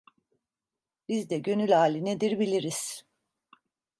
[1.07, 3.03] Biz de gönül hali nedir biliriz.